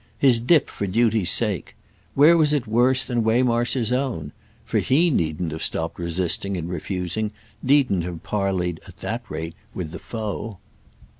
His 0.17 0.39
dip 0.39 0.67
for 0.67 0.87
duty's 0.87 1.29
sake—where 1.29 2.35
was 2.35 2.53
it 2.53 2.65
worse 2.65 3.03
than 3.03 3.23
Waymarsh's 3.23 3.91
own? 3.93 4.31
For 4.65 4.79
he 4.79 5.11
needn't 5.11 5.51
have 5.51 5.61
stopped 5.61 5.99
resisting 5.99 6.57
and 6.57 6.67
refusing, 6.71 7.29
needn't 7.61 8.01
have 8.05 8.23
parleyed, 8.23 8.79
at 8.87 8.97
that 8.97 9.21
rate, 9.29 9.53
with 9.75 9.91
the 9.91 9.99
foe. 9.99 10.57